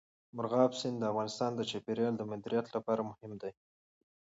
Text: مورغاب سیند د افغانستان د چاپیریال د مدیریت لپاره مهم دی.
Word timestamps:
مورغاب 0.35 0.71
سیند 0.79 0.97
د 0.99 1.03
افغانستان 1.11 1.51
د 1.55 1.61
چاپیریال 1.69 2.13
د 2.17 2.21
مدیریت 2.31 2.67
لپاره 2.75 3.01
مهم 3.09 3.31
دی. 3.41 3.51